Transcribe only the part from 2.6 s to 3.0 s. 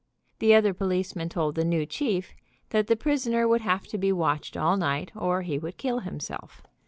that the